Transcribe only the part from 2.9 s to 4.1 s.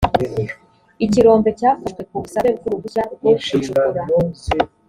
rwo gucukura